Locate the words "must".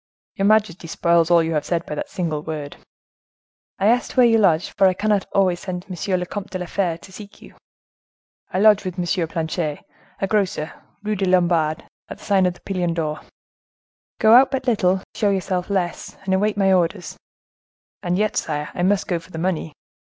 18.81-19.07